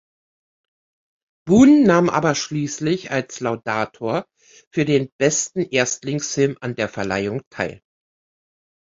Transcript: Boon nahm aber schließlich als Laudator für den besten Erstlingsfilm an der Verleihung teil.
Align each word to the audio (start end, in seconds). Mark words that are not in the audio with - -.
Boon 1.47 1.83
nahm 1.83 2.09
aber 2.09 2.33
schließlich 2.33 3.11
als 3.11 3.39
Laudator 3.39 4.25
für 4.71 4.83
den 4.83 5.11
besten 5.19 5.59
Erstlingsfilm 5.61 6.57
an 6.59 6.73
der 6.75 6.89
Verleihung 6.89 7.43
teil. 7.51 7.83